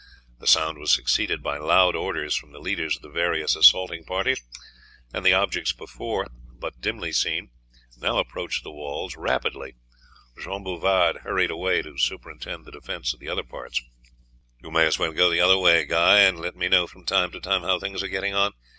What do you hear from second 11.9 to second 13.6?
superintend the defence at other